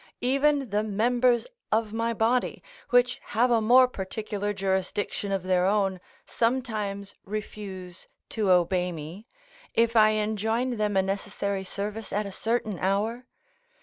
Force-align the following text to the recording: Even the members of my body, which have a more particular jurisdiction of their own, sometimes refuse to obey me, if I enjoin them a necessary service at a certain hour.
Even 0.21 0.71
the 0.71 0.81
members 0.81 1.45
of 1.71 1.93
my 1.93 2.11
body, 2.11 2.63
which 2.89 3.21
have 3.25 3.51
a 3.51 3.61
more 3.61 3.87
particular 3.87 4.51
jurisdiction 4.51 5.31
of 5.31 5.43
their 5.43 5.67
own, 5.67 5.99
sometimes 6.25 7.13
refuse 7.23 8.07
to 8.29 8.49
obey 8.49 8.91
me, 8.91 9.27
if 9.75 9.95
I 9.95 10.13
enjoin 10.17 10.77
them 10.77 10.97
a 10.97 11.03
necessary 11.03 11.63
service 11.63 12.11
at 12.11 12.25
a 12.25 12.31
certain 12.31 12.79
hour. 12.79 13.27